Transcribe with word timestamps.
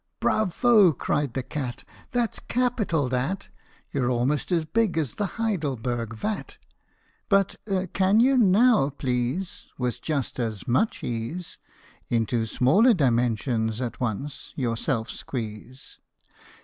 "Bravo!" 0.19 0.93
cried 0.93 1.35
the 1.35 1.43
cat;" 1.43 1.83
that 2.13 2.33
's 2.33 2.39
capital, 2.47 3.07
that! 3.09 3.49
You 3.91 4.03
're 4.03 4.09
almost 4.09 4.51
as 4.51 4.65
big 4.65 4.97
as 4.97 5.13
the 5.13 5.27
Heidelberg 5.37 6.15
vat! 6.15 6.57
But 7.29 7.57
can 7.93 8.19
you 8.19 8.35
now, 8.35 8.89
please, 8.89 9.67
with 9.77 10.01
just 10.01 10.39
as 10.39 10.67
much 10.67 11.03
ease 11.03 11.59
Into 12.09 12.47
smaller 12.47 12.95
dimensions 12.95 13.79
at 13.79 13.99
once 13.99 14.53
yourself 14.55 15.07
squeeze 15.11 15.99